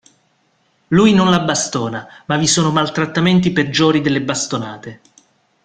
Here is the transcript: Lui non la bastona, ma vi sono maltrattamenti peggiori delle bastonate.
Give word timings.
Lui 0.87 1.13
non 1.13 1.29
la 1.29 1.41
bastona, 1.41 2.07
ma 2.25 2.35
vi 2.37 2.47
sono 2.47 2.71
maltrattamenti 2.71 3.51
peggiori 3.51 4.01
delle 4.01 4.23
bastonate. 4.23 5.01